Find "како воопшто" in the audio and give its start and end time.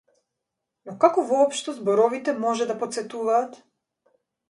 1.03-1.77